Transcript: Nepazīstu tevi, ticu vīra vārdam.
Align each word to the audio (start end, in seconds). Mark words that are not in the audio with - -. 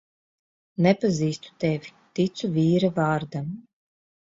Nepazīstu 0.85 1.53
tevi, 1.65 1.93
ticu 2.21 2.51
vīra 2.59 2.93
vārdam. 2.99 3.55